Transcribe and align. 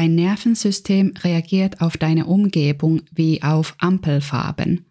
Dein 0.00 0.14
Nervensystem 0.14 1.12
reagiert 1.22 1.82
auf 1.82 1.98
deine 1.98 2.24
Umgebung 2.24 3.02
wie 3.12 3.42
auf 3.42 3.74
Ampelfarben. 3.76 4.86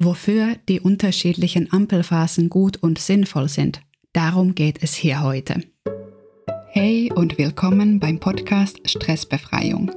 Wofür 0.00 0.56
die 0.68 0.80
unterschiedlichen 0.80 1.72
Ampelphasen 1.72 2.48
gut 2.48 2.76
und 2.78 2.98
sinnvoll 2.98 3.48
sind, 3.48 3.80
darum 4.12 4.56
geht 4.56 4.82
es 4.82 4.94
hier 4.96 5.22
heute. 5.22 5.62
Hey 6.70 7.12
und 7.14 7.38
willkommen 7.38 8.00
beim 8.00 8.18
Podcast 8.18 8.80
Stressbefreiung. 8.84 9.92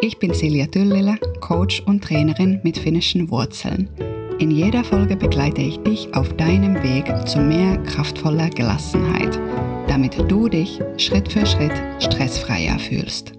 Ich 0.00 0.20
bin 0.20 0.32
Silja 0.32 0.66
Düllele, 0.66 1.18
Coach 1.40 1.80
und 1.80 2.04
Trainerin 2.04 2.60
mit 2.62 2.78
finnischen 2.78 3.28
Wurzeln. 3.28 3.90
In 4.38 4.52
jeder 4.52 4.84
Folge 4.84 5.16
begleite 5.16 5.62
ich 5.62 5.78
dich 5.78 6.14
auf 6.14 6.32
deinem 6.36 6.76
Weg 6.76 7.12
zu 7.26 7.40
mehr 7.40 7.76
kraftvoller 7.78 8.50
Gelassenheit, 8.50 9.36
damit 9.88 10.16
du 10.30 10.48
dich 10.48 10.78
Schritt 10.96 11.32
für 11.32 11.44
Schritt 11.44 11.74
stressfreier 11.98 12.78
fühlst. 12.78 13.35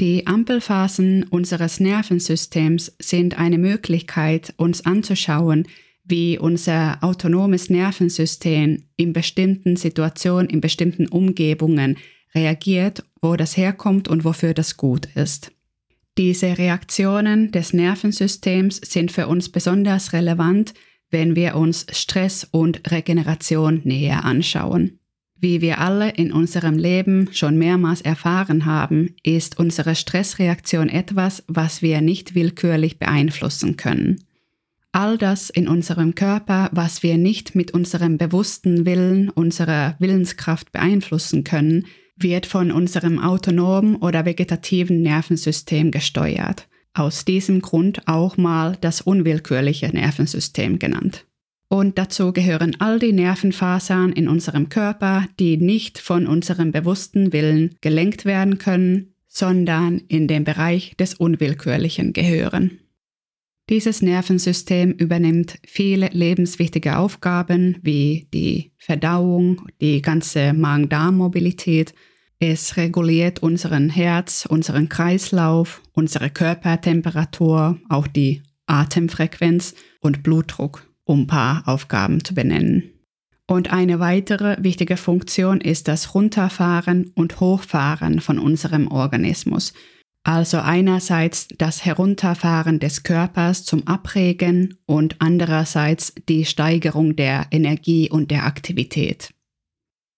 Die 0.00 0.26
Ampelphasen 0.26 1.24
unseres 1.24 1.78
Nervensystems 1.78 2.96
sind 2.98 3.38
eine 3.38 3.58
Möglichkeit, 3.58 4.54
uns 4.56 4.86
anzuschauen, 4.86 5.68
wie 6.04 6.38
unser 6.38 6.96
autonomes 7.02 7.68
Nervensystem 7.68 8.84
in 8.96 9.12
bestimmten 9.12 9.76
Situationen, 9.76 10.48
in 10.48 10.62
bestimmten 10.62 11.06
Umgebungen 11.06 11.98
reagiert, 12.34 13.04
wo 13.20 13.36
das 13.36 13.58
herkommt 13.58 14.08
und 14.08 14.24
wofür 14.24 14.54
das 14.54 14.78
gut 14.78 15.06
ist. 15.14 15.52
Diese 16.16 16.56
Reaktionen 16.56 17.52
des 17.52 17.74
Nervensystems 17.74 18.80
sind 18.82 19.12
für 19.12 19.28
uns 19.28 19.50
besonders 19.50 20.14
relevant, 20.14 20.72
wenn 21.10 21.36
wir 21.36 21.56
uns 21.56 21.84
Stress 21.92 22.48
und 22.50 22.90
Regeneration 22.90 23.82
näher 23.84 24.24
anschauen. 24.24 24.99
Wie 25.42 25.62
wir 25.62 25.78
alle 25.80 26.10
in 26.10 26.32
unserem 26.32 26.76
Leben 26.76 27.30
schon 27.32 27.56
mehrmals 27.56 28.02
erfahren 28.02 28.66
haben, 28.66 29.14
ist 29.22 29.58
unsere 29.58 29.94
Stressreaktion 29.94 30.90
etwas, 30.90 31.42
was 31.46 31.80
wir 31.80 32.02
nicht 32.02 32.34
willkürlich 32.34 32.98
beeinflussen 32.98 33.78
können. 33.78 34.22
All 34.92 35.16
das 35.16 35.48
in 35.48 35.66
unserem 35.66 36.14
Körper, 36.14 36.68
was 36.72 37.02
wir 37.02 37.16
nicht 37.16 37.54
mit 37.54 37.70
unserem 37.70 38.18
bewussten 38.18 38.84
Willen, 38.84 39.30
unserer 39.30 39.96
Willenskraft 39.98 40.72
beeinflussen 40.72 41.42
können, 41.42 41.86
wird 42.16 42.44
von 42.44 42.70
unserem 42.70 43.18
autonomen 43.18 43.96
oder 43.96 44.26
vegetativen 44.26 45.00
Nervensystem 45.00 45.90
gesteuert. 45.90 46.68
Aus 46.92 47.24
diesem 47.24 47.62
Grund 47.62 48.06
auch 48.08 48.36
mal 48.36 48.76
das 48.80 49.00
unwillkürliche 49.00 49.88
Nervensystem 49.88 50.78
genannt. 50.78 51.24
Und 51.72 51.98
dazu 51.98 52.32
gehören 52.32 52.74
all 52.80 52.98
die 52.98 53.12
Nervenfasern 53.12 54.10
in 54.10 54.26
unserem 54.26 54.68
Körper, 54.70 55.28
die 55.38 55.56
nicht 55.56 56.00
von 56.00 56.26
unserem 56.26 56.72
bewussten 56.72 57.32
Willen 57.32 57.76
gelenkt 57.80 58.24
werden 58.24 58.58
können, 58.58 59.14
sondern 59.28 59.98
in 60.08 60.26
den 60.26 60.42
Bereich 60.42 60.96
des 60.98 61.14
Unwillkürlichen 61.14 62.12
gehören. 62.12 62.80
Dieses 63.68 64.02
Nervensystem 64.02 64.90
übernimmt 64.90 65.60
viele 65.64 66.08
lebenswichtige 66.08 66.96
Aufgaben 66.96 67.78
wie 67.82 68.26
die 68.34 68.72
Verdauung, 68.76 69.68
die 69.80 70.02
ganze 70.02 70.52
Magen-Darm-Mobilität. 70.52 71.94
Es 72.40 72.76
reguliert 72.78 73.44
unseren 73.44 73.90
Herz, 73.90 74.44
unseren 74.44 74.88
Kreislauf, 74.88 75.82
unsere 75.92 76.30
Körpertemperatur, 76.30 77.78
auch 77.88 78.08
die 78.08 78.42
Atemfrequenz 78.66 79.76
und 80.00 80.24
Blutdruck 80.24 80.89
um 81.10 81.22
ein 81.22 81.26
paar 81.26 81.66
Aufgaben 81.66 82.24
zu 82.24 82.34
benennen. 82.34 82.84
Und 83.48 83.72
eine 83.72 83.98
weitere 83.98 84.62
wichtige 84.62 84.96
Funktion 84.96 85.60
ist 85.60 85.88
das 85.88 86.14
Runterfahren 86.14 87.10
und 87.16 87.40
Hochfahren 87.40 88.20
von 88.20 88.38
unserem 88.38 88.86
Organismus. 88.86 89.72
Also 90.22 90.58
einerseits 90.58 91.48
das 91.58 91.84
Herunterfahren 91.84 92.78
des 92.78 93.02
Körpers 93.02 93.64
zum 93.64 93.88
Abregen 93.88 94.76
und 94.86 95.16
andererseits 95.18 96.14
die 96.28 96.44
Steigerung 96.44 97.16
der 97.16 97.46
Energie 97.50 98.08
und 98.08 98.30
der 98.30 98.44
Aktivität. 98.44 99.34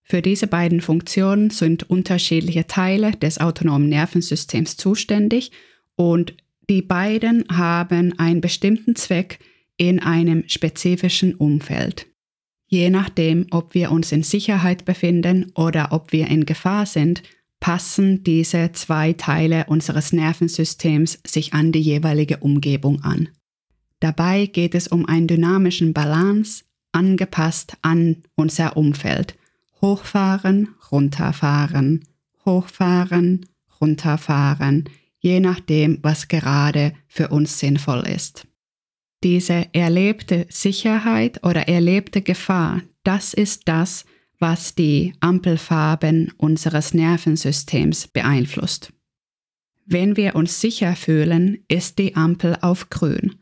Für 0.02 0.20
diese 0.20 0.46
beiden 0.46 0.82
Funktionen 0.82 1.48
sind 1.48 1.88
unterschiedliche 1.88 2.66
Teile 2.66 3.12
des 3.12 3.40
autonomen 3.40 3.88
Nervensystems 3.88 4.76
zuständig 4.76 5.52
und 5.96 6.36
die 6.68 6.82
beiden 6.82 7.46
haben 7.50 8.18
einen 8.18 8.42
bestimmten 8.42 8.94
Zweck, 8.94 9.38
in 9.76 10.00
einem 10.00 10.44
spezifischen 10.48 11.34
Umfeld. 11.34 12.06
Je 12.66 12.88
nachdem, 12.88 13.46
ob 13.50 13.74
wir 13.74 13.92
uns 13.92 14.12
in 14.12 14.22
Sicherheit 14.22 14.84
befinden 14.84 15.52
oder 15.54 15.92
ob 15.92 16.12
wir 16.12 16.28
in 16.28 16.46
Gefahr 16.46 16.86
sind, 16.86 17.22
passen 17.60 18.24
diese 18.24 18.72
zwei 18.72 19.12
Teile 19.12 19.66
unseres 19.66 20.12
Nervensystems 20.12 21.18
sich 21.26 21.52
an 21.52 21.72
die 21.72 21.82
jeweilige 21.82 22.38
Umgebung 22.38 23.02
an. 23.02 23.28
Dabei 24.00 24.46
geht 24.46 24.74
es 24.74 24.88
um 24.88 25.06
einen 25.06 25.28
dynamischen 25.28 25.92
Balance, 25.92 26.64
angepasst 26.92 27.76
an 27.82 28.22
unser 28.34 28.76
Umfeld. 28.76 29.36
Hochfahren, 29.80 30.74
runterfahren, 30.90 32.04
hochfahren, 32.44 33.46
runterfahren, 33.80 34.88
je 35.20 35.40
nachdem, 35.40 35.98
was 36.02 36.28
gerade 36.28 36.94
für 37.06 37.28
uns 37.28 37.58
sinnvoll 37.58 38.00
ist 38.06 38.46
diese 39.24 39.66
erlebte 39.72 40.46
Sicherheit 40.48 41.44
oder 41.44 41.68
erlebte 41.68 42.22
Gefahr, 42.22 42.82
das 43.04 43.34
ist 43.34 43.68
das, 43.68 44.04
was 44.38 44.74
die 44.74 45.14
Ampelfarben 45.20 46.32
unseres 46.36 46.94
Nervensystems 46.94 48.08
beeinflusst. 48.08 48.92
Wenn 49.86 50.16
wir 50.16 50.34
uns 50.34 50.60
sicher 50.60 50.96
fühlen, 50.96 51.64
ist 51.68 51.98
die 51.98 52.16
Ampel 52.16 52.56
auf 52.60 52.90
grün. 52.90 53.36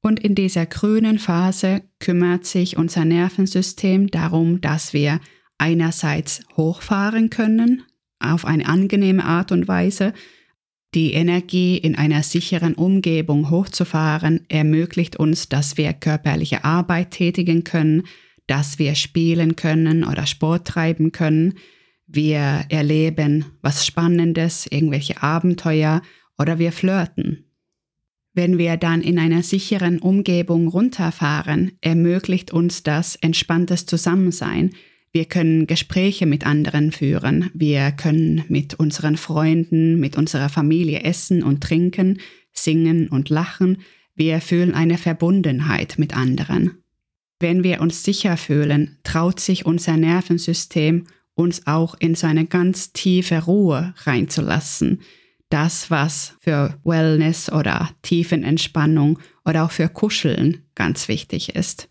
Und 0.00 0.20
in 0.20 0.34
dieser 0.34 0.64
grünen 0.64 1.18
Phase 1.18 1.82
kümmert 1.98 2.46
sich 2.46 2.76
unser 2.76 3.04
Nervensystem 3.04 4.08
darum, 4.08 4.60
dass 4.60 4.92
wir 4.92 5.20
einerseits 5.58 6.42
hochfahren 6.56 7.30
können, 7.30 7.82
auf 8.20 8.44
eine 8.44 8.66
angenehme 8.66 9.24
Art 9.24 9.52
und 9.52 9.68
Weise, 9.68 10.12
die 10.94 11.12
Energie 11.12 11.76
in 11.76 11.96
einer 11.96 12.22
sicheren 12.22 12.74
Umgebung 12.74 13.50
hochzufahren 13.50 14.46
ermöglicht 14.48 15.16
uns, 15.16 15.48
dass 15.48 15.76
wir 15.76 15.92
körperliche 15.92 16.64
Arbeit 16.64 17.10
tätigen 17.10 17.62
können, 17.62 18.04
dass 18.46 18.78
wir 18.78 18.94
spielen 18.94 19.54
können 19.54 20.02
oder 20.02 20.24
Sport 20.26 20.66
treiben 20.66 21.12
können. 21.12 21.54
Wir 22.06 22.64
erleben 22.70 23.44
was 23.60 23.84
Spannendes, 23.84 24.66
irgendwelche 24.70 25.22
Abenteuer 25.22 26.00
oder 26.38 26.58
wir 26.58 26.72
flirten. 26.72 27.44
Wenn 28.32 28.56
wir 28.56 28.78
dann 28.78 29.02
in 29.02 29.18
einer 29.18 29.42
sicheren 29.42 29.98
Umgebung 29.98 30.68
runterfahren, 30.68 31.72
ermöglicht 31.82 32.50
uns 32.50 32.82
das 32.82 33.16
entspanntes 33.16 33.84
Zusammensein, 33.84 34.70
wir 35.12 35.24
können 35.24 35.66
Gespräche 35.66 36.26
mit 36.26 36.46
anderen 36.46 36.92
führen. 36.92 37.50
Wir 37.54 37.92
können 37.92 38.44
mit 38.48 38.74
unseren 38.74 39.16
Freunden, 39.16 39.98
mit 39.98 40.16
unserer 40.16 40.48
Familie 40.48 41.00
essen 41.00 41.42
und 41.42 41.62
trinken, 41.62 42.18
singen 42.52 43.08
und 43.08 43.30
lachen. 43.30 43.78
Wir 44.14 44.40
fühlen 44.40 44.74
eine 44.74 44.98
Verbundenheit 44.98 45.98
mit 45.98 46.16
anderen. 46.16 46.82
Wenn 47.40 47.62
wir 47.62 47.80
uns 47.80 48.02
sicher 48.02 48.36
fühlen, 48.36 48.98
traut 49.04 49.40
sich 49.40 49.64
unser 49.64 49.96
Nervensystem, 49.96 51.06
uns 51.34 51.66
auch 51.66 51.94
in 51.98 52.14
so 52.14 52.26
eine 52.26 52.46
ganz 52.46 52.92
tiefe 52.92 53.44
Ruhe 53.44 53.94
reinzulassen. 54.04 55.02
Das, 55.50 55.90
was 55.90 56.36
für 56.40 56.78
Wellness 56.84 57.50
oder 57.50 57.90
Tiefenentspannung 58.02 59.18
oder 59.44 59.64
auch 59.64 59.70
für 59.70 59.88
Kuscheln 59.88 60.64
ganz 60.74 61.08
wichtig 61.08 61.54
ist. 61.54 61.88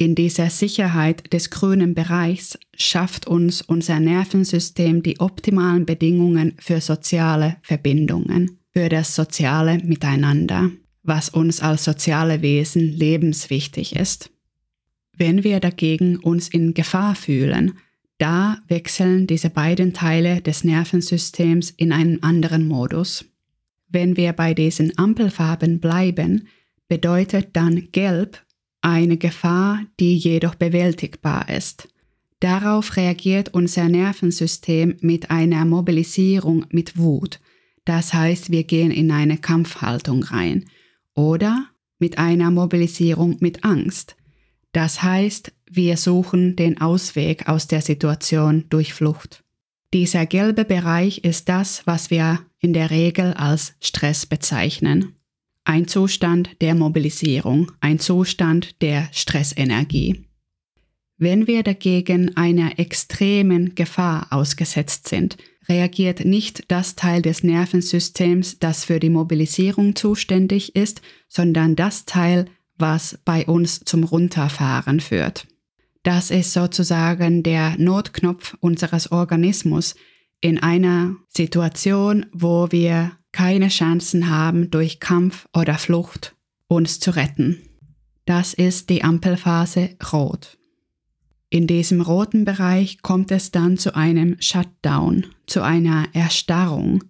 In 0.00 0.14
dieser 0.14 0.48
Sicherheit 0.48 1.30
des 1.30 1.50
grünen 1.50 1.92
Bereichs 1.92 2.58
schafft 2.74 3.26
uns 3.26 3.60
unser 3.60 4.00
Nervensystem 4.00 5.02
die 5.02 5.20
optimalen 5.20 5.84
Bedingungen 5.84 6.54
für 6.58 6.80
soziale 6.80 7.58
Verbindungen, 7.60 8.60
für 8.72 8.88
das 8.88 9.14
soziale 9.14 9.76
Miteinander, 9.84 10.70
was 11.02 11.28
uns 11.28 11.60
als 11.60 11.84
soziale 11.84 12.40
Wesen 12.40 12.80
lebenswichtig 12.80 13.94
ist. 13.94 14.30
Wenn 15.18 15.44
wir 15.44 15.60
dagegen 15.60 16.16
uns 16.16 16.48
in 16.48 16.72
Gefahr 16.72 17.14
fühlen, 17.14 17.74
da 18.16 18.56
wechseln 18.68 19.26
diese 19.26 19.50
beiden 19.50 19.92
Teile 19.92 20.40
des 20.40 20.64
Nervensystems 20.64 21.74
in 21.76 21.92
einen 21.92 22.22
anderen 22.22 22.66
Modus. 22.66 23.26
Wenn 23.90 24.16
wir 24.16 24.32
bei 24.32 24.54
diesen 24.54 24.96
Ampelfarben 24.96 25.78
bleiben, 25.78 26.48
bedeutet 26.88 27.50
dann 27.52 27.88
Gelb 27.92 28.42
eine 28.82 29.16
Gefahr, 29.16 29.82
die 29.98 30.16
jedoch 30.16 30.54
bewältigbar 30.54 31.48
ist. 31.48 31.88
Darauf 32.40 32.96
reagiert 32.96 33.50
unser 33.52 33.88
Nervensystem 33.88 34.96
mit 35.00 35.30
einer 35.30 35.64
Mobilisierung 35.64 36.66
mit 36.70 36.96
Wut. 36.96 37.38
Das 37.84 38.14
heißt, 38.14 38.50
wir 38.50 38.64
gehen 38.64 38.90
in 38.90 39.10
eine 39.10 39.36
Kampfhaltung 39.36 40.22
rein. 40.22 40.64
Oder 41.14 41.66
mit 41.98 42.18
einer 42.18 42.50
Mobilisierung 42.50 43.36
mit 43.40 43.64
Angst. 43.64 44.16
Das 44.72 45.02
heißt, 45.02 45.52
wir 45.70 45.96
suchen 45.96 46.56
den 46.56 46.80
Ausweg 46.80 47.48
aus 47.48 47.66
der 47.66 47.82
Situation 47.82 48.64
durch 48.70 48.94
Flucht. 48.94 49.44
Dieser 49.92 50.24
gelbe 50.24 50.64
Bereich 50.64 51.24
ist 51.24 51.48
das, 51.48 51.86
was 51.86 52.10
wir 52.10 52.40
in 52.58 52.72
der 52.72 52.90
Regel 52.90 53.34
als 53.34 53.74
Stress 53.80 54.24
bezeichnen. 54.24 55.16
Ein 55.70 55.86
Zustand 55.86 56.60
der 56.60 56.74
Mobilisierung, 56.74 57.70
ein 57.78 58.00
Zustand 58.00 58.82
der 58.82 59.08
Stressenergie. 59.12 60.24
Wenn 61.16 61.46
wir 61.46 61.62
dagegen 61.62 62.36
einer 62.36 62.80
extremen 62.80 63.76
Gefahr 63.76 64.26
ausgesetzt 64.30 65.06
sind, 65.06 65.36
reagiert 65.68 66.24
nicht 66.24 66.64
das 66.72 66.96
Teil 66.96 67.22
des 67.22 67.44
Nervensystems, 67.44 68.58
das 68.58 68.84
für 68.84 68.98
die 68.98 69.10
Mobilisierung 69.10 69.94
zuständig 69.94 70.74
ist, 70.74 71.02
sondern 71.28 71.76
das 71.76 72.04
Teil, 72.04 72.46
was 72.76 73.20
bei 73.24 73.46
uns 73.46 73.78
zum 73.84 74.02
Runterfahren 74.02 74.98
führt. 74.98 75.46
Das 76.02 76.32
ist 76.32 76.52
sozusagen 76.52 77.44
der 77.44 77.76
Notknopf 77.78 78.56
unseres 78.58 79.12
Organismus 79.12 79.94
in 80.40 80.58
einer 80.60 81.14
Situation, 81.28 82.26
wo 82.32 82.72
wir 82.72 83.12
keine 83.32 83.68
Chancen 83.68 84.28
haben, 84.28 84.70
durch 84.70 85.00
Kampf 85.00 85.46
oder 85.54 85.78
Flucht 85.78 86.34
uns 86.68 87.00
zu 87.00 87.10
retten. 87.16 87.58
Das 88.26 88.54
ist 88.54 88.90
die 88.90 89.02
Ampelphase 89.02 89.96
Rot. 90.12 90.58
In 91.48 91.66
diesem 91.66 92.00
roten 92.00 92.44
Bereich 92.44 93.02
kommt 93.02 93.32
es 93.32 93.50
dann 93.50 93.76
zu 93.76 93.96
einem 93.96 94.36
Shutdown, 94.40 95.26
zu 95.46 95.62
einer 95.62 96.06
Erstarrung. 96.12 97.02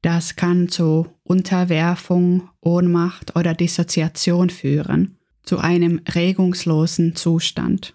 Das 0.00 0.36
kann 0.36 0.70
zu 0.70 1.08
Unterwerfung, 1.22 2.48
Ohnmacht 2.62 3.36
oder 3.36 3.52
Dissoziation 3.52 4.48
führen, 4.48 5.18
zu 5.42 5.58
einem 5.58 6.00
regungslosen 6.14 7.14
Zustand. 7.14 7.94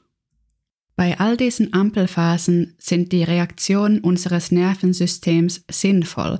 Bei 0.96 1.20
all 1.20 1.38
diesen 1.38 1.74
Ampelphasen 1.74 2.76
sind 2.78 3.12
die 3.12 3.24
Reaktionen 3.24 4.00
unseres 4.00 4.52
Nervensystems 4.52 5.66
sinnvoll, 5.72 6.40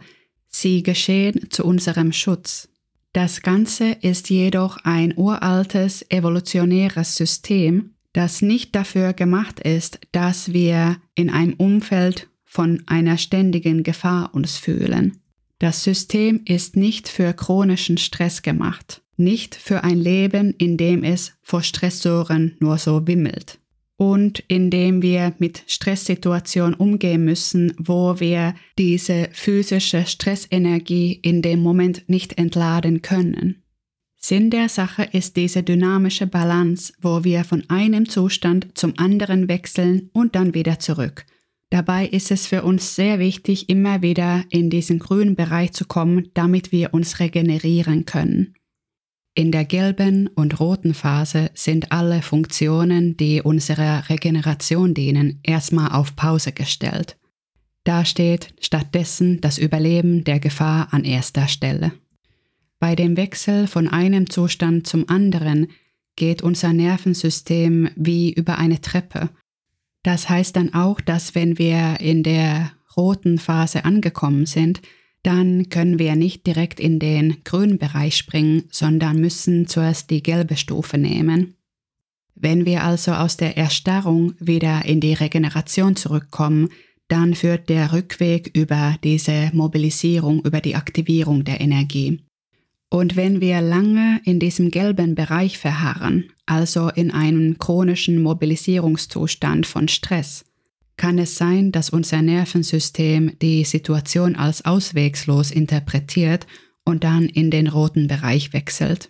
sie 0.56 0.84
geschehen 0.84 1.50
zu 1.50 1.66
unserem 1.66 2.12
Schutz. 2.12 2.70
Das 3.14 3.42
Ganze 3.42 3.92
ist 3.92 4.30
jedoch 4.30 4.78
ein 4.84 5.14
uraltes 5.16 6.06
evolutionäres 6.10 7.16
System, 7.16 7.92
das 8.14 8.42
nicht 8.42 8.76
dafür 8.76 9.14
gemacht 9.14 9.60
ist, 9.60 10.00
dass 10.12 10.54
wir 10.54 10.98
in 11.16 11.30
einem 11.30 11.54
Umfeld 11.54 12.30
von 12.44 12.84
einer 12.86 13.18
ständigen 13.18 13.84
Gefahr 13.84 14.34
uns 14.34 14.58
fühlen. 14.58 15.20
Das 15.60 15.84
System 15.84 16.42
ist 16.46 16.76
nicht 16.76 17.08
für 17.08 17.34
chronischen 17.34 17.98
Stress 17.98 18.42
gemacht, 18.42 19.02
nicht 19.18 19.56
für 19.56 19.84
ein 19.84 19.98
Leben, 20.00 20.54
in 20.58 20.78
dem 20.78 21.04
es 21.04 21.34
vor 21.42 21.64
Stressoren 21.64 22.58
nur 22.60 22.78
so 22.78 23.08
wimmelt 23.08 23.60
und 23.98 24.44
indem 24.48 25.02
wir 25.02 25.34
mit 25.40 25.64
Stresssituationen 25.68 26.74
umgehen 26.74 27.24
müssen, 27.24 27.74
wo 27.78 28.20
wir 28.20 28.56
diese 28.78 29.30
physische 29.32 30.06
Stressenergie 30.06 31.14
in 31.22 31.42
dem 31.42 31.62
Moment 31.62 32.04
nicht 32.08 32.38
entladen 32.38 33.02
können. 33.02 33.64
Sinn 34.18 34.50
der 34.50 34.70
Sache 34.70 35.04
ist 35.12 35.36
diese 35.36 35.64
dynamische 35.64 36.28
Balance, 36.28 36.94
wo 37.02 37.26
wir 37.26 37.44
von 37.44 37.70
einem 37.70 38.08
Zustand 38.08 38.70
zum 38.74 38.94
anderen 38.98 39.50
wechseln 39.50 40.10
und 40.14 40.36
dann 40.36 40.54
wieder 40.54 40.80
zurück. 40.80 41.26
Dabei 41.70 42.06
ist 42.08 42.32
es 42.32 42.48
für 42.48 42.64
uns 42.64 42.96
sehr 42.96 43.20
wichtig, 43.20 43.68
immer 43.68 44.02
wieder 44.02 44.46
in 44.50 44.70
diesen 44.70 45.00
grünen 45.00 45.36
Bereich 45.36 45.74
zu 45.74 45.86
kommen, 45.86 46.30
damit 46.36 46.72
wir 46.72 46.94
uns 46.94 47.20
regenerieren 47.20 48.06
können. 48.06 48.54
In 49.36 49.52
der 49.52 49.66
gelben 49.66 50.28
und 50.28 50.60
roten 50.60 50.94
Phase 50.94 51.50
sind 51.56 51.92
alle 51.92 52.22
Funktionen, 52.22 53.18
die 53.18 53.42
unserer 53.42 54.08
Regeneration 54.10 54.94
dienen, 54.94 55.40
erstmal 55.42 55.92
auf 55.92 56.16
Pause 56.16 56.52
gestellt. 56.52 57.18
Da 57.84 58.06
steht 58.06 58.54
stattdessen 58.62 59.42
das 59.42 59.58
Überleben 59.58 60.24
der 60.24 60.40
Gefahr 60.40 60.90
an 60.92 61.04
erster 61.04 61.48
Stelle. 61.48 61.94
Bei 62.80 62.96
dem 62.96 63.18
Wechsel 63.18 63.66
von 63.66 63.88
einem 63.88 64.30
Zustand 64.30 64.86
zum 64.86 65.10
anderen 65.10 65.68
geht 66.16 66.44
unser 66.44 66.72
Nervensystem 66.72 67.90
wie 67.96 68.32
über 68.32 68.60
eine 68.60 68.82
Treppe. 68.82 69.30
Das 70.04 70.30
heißt 70.30 70.56
dann 70.56 70.74
auch, 70.76 71.02
dass 71.02 71.34
wenn 71.34 71.58
wir 71.58 72.00
in 72.02 72.22
der 72.22 72.72
roten 72.96 73.40
Phase 73.40 73.84
angekommen 73.84 74.46
sind, 74.46 74.82
dann 75.24 75.70
können 75.70 76.00
wir 76.00 76.16
nicht 76.16 76.46
direkt 76.46 76.80
in 76.80 77.00
den 77.00 77.38
grünen 77.44 77.78
Bereich 77.78 78.18
springen, 78.18 78.64
sondern 78.70 79.20
müssen 79.20 79.68
zuerst 79.68 80.10
die 80.10 80.22
gelbe 80.22 80.58
Stufe 80.58 80.98
nehmen. 80.98 81.56
Wenn 82.36 82.66
wir 82.66 82.84
also 82.84 83.14
aus 83.14 83.38
der 83.38 83.58
Erstarrung 83.58 84.34
wieder 84.40 84.86
in 84.86 85.00
die 85.00 85.14
Regeneration 85.14 85.96
zurückkommen, 85.96 86.70
dann 87.08 87.36
führt 87.36 87.70
der 87.70 87.94
Rückweg 87.94 88.52
über 88.54 88.98
diese 89.04 89.52
Mobilisierung, 89.54 90.44
über 90.44 90.62
die 90.62 90.76
Aktivierung 90.76 91.44
der 91.44 91.62
Energie. 91.62 92.22
Und 92.90 93.16
wenn 93.16 93.42
wir 93.42 93.62
lange 93.62 94.22
in 94.24 94.40
diesem 94.40 94.72
gelben 94.72 95.16
Bereich 95.16 95.58
verharren, 95.58 96.30
also 96.46 96.90
in 96.90 97.12
einem 97.12 97.58
chronischen 97.58 98.22
Mobilisierungszustand 98.22 99.66
von 99.66 99.88
Stress, 99.88 100.46
kann 100.98 101.18
es 101.18 101.38
sein, 101.38 101.72
dass 101.72 101.90
unser 101.90 102.22
Nervensystem 102.22 103.38
die 103.40 103.64
Situation 103.64 104.36
als 104.36 104.66
auswegslos 104.66 105.52
interpretiert 105.52 106.48
und 106.86 107.04
dann 107.04 107.26
in 107.26 107.52
den 107.52 107.68
roten 107.68 108.08
Bereich 108.08 108.54
wechselt. 108.54 109.10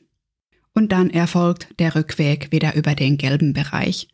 Und 0.73 0.91
dann 0.91 1.09
erfolgt 1.09 1.67
der 1.79 1.95
Rückweg 1.95 2.51
wieder 2.51 2.75
über 2.75 2.95
den 2.95 3.17
gelben 3.17 3.53
Bereich. 3.53 4.07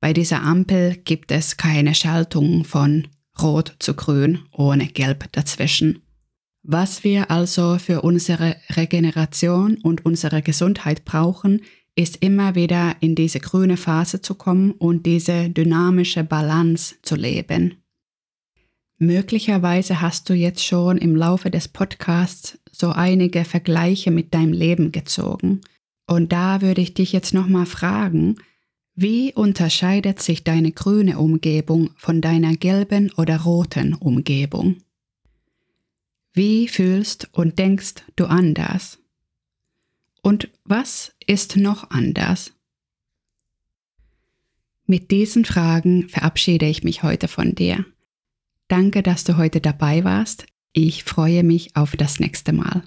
Bei 0.00 0.12
dieser 0.12 0.42
Ampel 0.42 0.96
gibt 0.96 1.32
es 1.32 1.56
keine 1.56 1.94
Schaltung 1.94 2.64
von 2.64 3.08
Rot 3.40 3.76
zu 3.78 3.94
Grün 3.94 4.40
ohne 4.52 4.86
Gelb 4.86 5.32
dazwischen. 5.32 6.02
Was 6.62 7.04
wir 7.04 7.30
also 7.30 7.78
für 7.78 8.02
unsere 8.02 8.56
Regeneration 8.70 9.78
und 9.82 10.04
unsere 10.04 10.42
Gesundheit 10.42 11.04
brauchen, 11.04 11.62
ist 11.96 12.22
immer 12.22 12.54
wieder 12.54 12.94
in 13.00 13.14
diese 13.14 13.40
grüne 13.40 13.76
Phase 13.76 14.20
zu 14.20 14.34
kommen 14.34 14.72
und 14.72 15.06
diese 15.06 15.48
dynamische 15.48 16.22
Balance 16.22 16.96
zu 17.02 17.16
leben. 17.16 17.82
Möglicherweise 18.98 20.00
hast 20.00 20.28
du 20.28 20.34
jetzt 20.34 20.64
schon 20.64 20.98
im 20.98 21.16
Laufe 21.16 21.50
des 21.50 21.68
Podcasts 21.68 22.58
so 22.70 22.90
einige 22.90 23.44
Vergleiche 23.44 24.10
mit 24.10 24.34
deinem 24.34 24.52
Leben 24.52 24.92
gezogen. 24.92 25.62
Und 26.06 26.32
da 26.32 26.62
würde 26.62 26.82
ich 26.82 26.94
dich 26.94 27.12
jetzt 27.12 27.34
nochmal 27.34 27.66
fragen, 27.66 28.36
wie 28.94 29.34
unterscheidet 29.34 30.22
sich 30.22 30.44
deine 30.44 30.72
grüne 30.72 31.18
Umgebung 31.18 31.90
von 31.96 32.20
deiner 32.22 32.56
gelben 32.56 33.12
oder 33.16 33.42
roten 33.42 33.92
Umgebung? 33.92 34.76
Wie 36.32 36.68
fühlst 36.68 37.28
und 37.32 37.58
denkst 37.58 37.96
du 38.16 38.26
anders? 38.26 38.98
Und 40.26 40.50
was 40.64 41.14
ist 41.24 41.56
noch 41.56 41.90
anders? 41.92 42.52
Mit 44.84 45.12
diesen 45.12 45.44
Fragen 45.44 46.08
verabschiede 46.08 46.66
ich 46.66 46.82
mich 46.82 47.04
heute 47.04 47.28
von 47.28 47.54
dir. 47.54 47.86
Danke, 48.66 49.04
dass 49.04 49.22
du 49.22 49.36
heute 49.36 49.60
dabei 49.60 50.02
warst. 50.02 50.46
Ich 50.72 51.04
freue 51.04 51.44
mich 51.44 51.76
auf 51.76 51.92
das 51.92 52.18
nächste 52.18 52.52
Mal. 52.52 52.82